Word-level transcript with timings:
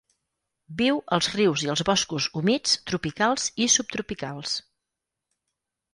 Viu 0.79 1.01
als 1.17 1.27
rius 1.33 1.65
i 1.67 1.69
als 1.75 1.83
boscos 1.91 2.29
humits 2.41 2.75
tropicals 2.93 3.45
i 3.67 3.71
subtropicals. 3.75 4.57